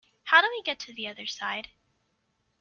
How 0.23 0.41
do 0.41 0.47
we 0.49 0.63
get 0.63 0.79
to 0.79 0.93
the 0.93 1.05
other 1.07 1.27
side? 1.27 1.69